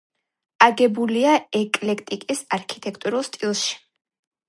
[0.67, 3.81] აგებულია ეკლექტიკის არქიტექტურულ სტილში.